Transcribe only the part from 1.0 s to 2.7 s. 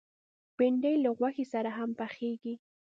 له غوښې سره هم پخېږي